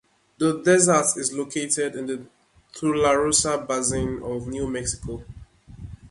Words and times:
The 0.39 0.59
desert 0.63 1.15
is 1.17 1.31
located 1.31 1.93
in 1.95 2.07
the 2.07 2.25
Tularosa 2.73 3.67
Basin 3.67 4.19
of 4.23 4.47
New 4.47 4.65
Mexico. 4.67 5.23